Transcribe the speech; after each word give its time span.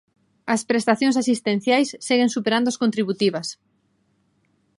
As 0.55 0.61
prestacións 0.69 1.19
asistenciais 1.23 1.89
seguen 2.07 2.29
superando 2.35 2.67
as 2.69 2.79
contributivas. 2.83 3.47